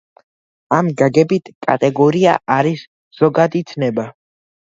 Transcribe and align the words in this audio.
ამ 0.77 0.87
გაგებით 1.01 1.51
კატეგორია 1.67 2.33
არის 2.55 2.85
ზოგადი 3.21 3.65
ცნება. 3.73 4.07